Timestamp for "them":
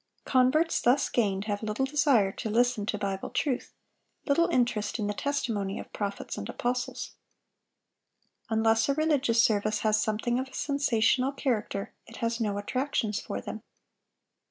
13.41-13.61